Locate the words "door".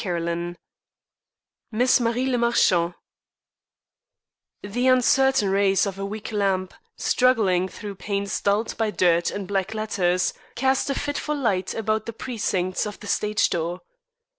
13.51-13.81